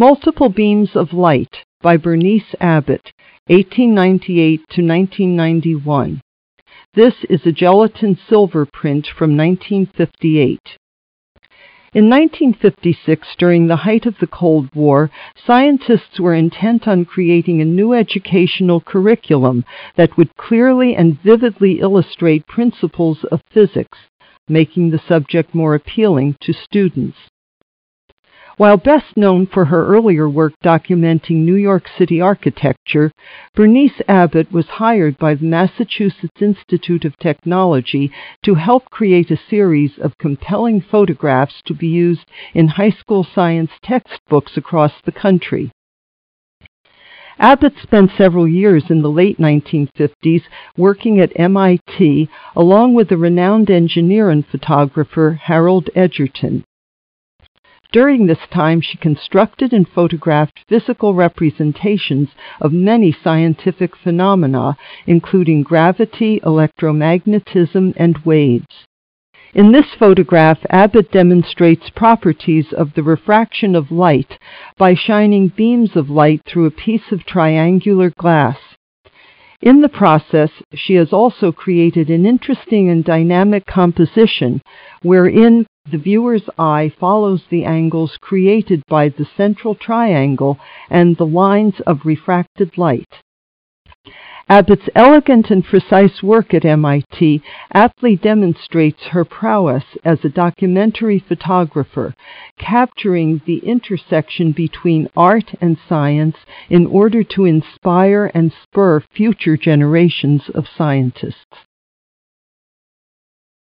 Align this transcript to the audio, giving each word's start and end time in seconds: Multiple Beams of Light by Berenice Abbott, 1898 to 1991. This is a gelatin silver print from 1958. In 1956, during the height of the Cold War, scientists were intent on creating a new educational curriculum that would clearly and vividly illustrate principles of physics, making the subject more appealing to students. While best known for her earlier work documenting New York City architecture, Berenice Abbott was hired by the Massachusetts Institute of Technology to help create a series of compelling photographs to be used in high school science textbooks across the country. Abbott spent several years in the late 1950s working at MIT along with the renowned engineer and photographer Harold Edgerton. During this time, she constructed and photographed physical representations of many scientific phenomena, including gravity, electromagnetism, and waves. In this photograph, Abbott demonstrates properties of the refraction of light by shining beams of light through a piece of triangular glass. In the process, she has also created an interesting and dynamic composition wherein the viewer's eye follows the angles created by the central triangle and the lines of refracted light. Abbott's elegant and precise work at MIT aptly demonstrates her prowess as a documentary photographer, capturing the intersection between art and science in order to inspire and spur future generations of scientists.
Multiple 0.00 0.48
Beams 0.48 0.96
of 0.96 1.12
Light 1.12 1.54
by 1.82 1.98
Berenice 1.98 2.54
Abbott, 2.58 3.12
1898 3.48 4.60
to 4.70 4.82
1991. 4.82 6.22
This 6.94 7.12
is 7.28 7.44
a 7.44 7.52
gelatin 7.52 8.18
silver 8.26 8.64
print 8.64 9.06
from 9.06 9.36
1958. 9.36 10.58
In 11.92 12.08
1956, 12.08 13.28
during 13.36 13.66
the 13.66 13.76
height 13.76 14.06
of 14.06 14.14
the 14.20 14.26
Cold 14.26 14.74
War, 14.74 15.10
scientists 15.46 16.18
were 16.18 16.32
intent 16.32 16.88
on 16.88 17.04
creating 17.04 17.60
a 17.60 17.66
new 17.66 17.92
educational 17.92 18.80
curriculum 18.80 19.66
that 19.98 20.16
would 20.16 20.34
clearly 20.38 20.96
and 20.96 21.20
vividly 21.22 21.80
illustrate 21.80 22.46
principles 22.46 23.22
of 23.30 23.42
physics, 23.50 23.98
making 24.48 24.88
the 24.88 25.02
subject 25.06 25.54
more 25.54 25.74
appealing 25.74 26.36
to 26.40 26.54
students. 26.54 27.18
While 28.60 28.76
best 28.76 29.16
known 29.16 29.46
for 29.46 29.64
her 29.64 29.86
earlier 29.86 30.28
work 30.28 30.52
documenting 30.62 31.46
New 31.46 31.54
York 31.54 31.88
City 31.96 32.20
architecture, 32.20 33.10
Berenice 33.54 34.02
Abbott 34.06 34.52
was 34.52 34.66
hired 34.66 35.16
by 35.16 35.34
the 35.34 35.46
Massachusetts 35.46 36.42
Institute 36.42 37.06
of 37.06 37.16
Technology 37.16 38.12
to 38.42 38.56
help 38.56 38.90
create 38.90 39.30
a 39.30 39.40
series 39.48 39.92
of 39.98 40.18
compelling 40.18 40.82
photographs 40.82 41.62
to 41.64 41.72
be 41.72 41.86
used 41.86 42.26
in 42.52 42.68
high 42.68 42.90
school 42.90 43.24
science 43.34 43.70
textbooks 43.82 44.58
across 44.58 44.92
the 45.06 45.12
country. 45.12 45.72
Abbott 47.38 47.72
spent 47.82 48.10
several 48.18 48.46
years 48.46 48.90
in 48.90 49.00
the 49.00 49.10
late 49.10 49.38
1950s 49.38 50.42
working 50.76 51.18
at 51.18 51.32
MIT 51.34 52.28
along 52.54 52.92
with 52.92 53.08
the 53.08 53.16
renowned 53.16 53.70
engineer 53.70 54.28
and 54.28 54.46
photographer 54.46 55.40
Harold 55.44 55.88
Edgerton. 55.94 56.62
During 57.92 58.26
this 58.26 58.38
time, 58.52 58.80
she 58.80 58.98
constructed 58.98 59.72
and 59.72 59.88
photographed 59.88 60.60
physical 60.68 61.12
representations 61.12 62.28
of 62.60 62.72
many 62.72 63.10
scientific 63.10 63.96
phenomena, 63.96 64.76
including 65.06 65.64
gravity, 65.64 66.40
electromagnetism, 66.44 67.94
and 67.96 68.18
waves. 68.18 68.86
In 69.52 69.72
this 69.72 69.92
photograph, 69.98 70.58
Abbott 70.70 71.10
demonstrates 71.10 71.90
properties 71.90 72.72
of 72.72 72.94
the 72.94 73.02
refraction 73.02 73.74
of 73.74 73.90
light 73.90 74.38
by 74.78 74.94
shining 74.94 75.48
beams 75.48 75.96
of 75.96 76.08
light 76.08 76.42
through 76.46 76.66
a 76.66 76.70
piece 76.70 77.10
of 77.10 77.24
triangular 77.24 78.10
glass. 78.10 78.58
In 79.60 79.80
the 79.80 79.88
process, 79.88 80.50
she 80.72 80.94
has 80.94 81.12
also 81.12 81.50
created 81.50 82.08
an 82.08 82.24
interesting 82.24 82.88
and 82.88 83.04
dynamic 83.04 83.66
composition 83.66 84.62
wherein 85.02 85.66
the 85.90 85.98
viewer's 85.98 86.48
eye 86.58 86.92
follows 87.00 87.42
the 87.48 87.64
angles 87.64 88.16
created 88.20 88.82
by 88.88 89.08
the 89.08 89.26
central 89.36 89.74
triangle 89.74 90.58
and 90.88 91.16
the 91.16 91.26
lines 91.26 91.80
of 91.86 92.04
refracted 92.04 92.76
light. 92.76 93.22
Abbott's 94.48 94.88
elegant 94.96 95.50
and 95.50 95.64
precise 95.64 96.24
work 96.24 96.52
at 96.52 96.64
MIT 96.64 97.40
aptly 97.72 98.16
demonstrates 98.16 99.04
her 99.04 99.24
prowess 99.24 99.84
as 100.04 100.24
a 100.24 100.28
documentary 100.28 101.20
photographer, 101.20 102.14
capturing 102.58 103.40
the 103.46 103.58
intersection 103.58 104.50
between 104.50 105.08
art 105.16 105.54
and 105.60 105.78
science 105.88 106.36
in 106.68 106.86
order 106.86 107.22
to 107.22 107.44
inspire 107.44 108.30
and 108.34 108.52
spur 108.64 109.00
future 109.00 109.56
generations 109.56 110.42
of 110.52 110.66
scientists. 110.76 111.69